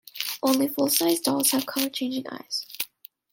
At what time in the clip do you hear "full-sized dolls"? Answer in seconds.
0.67-1.51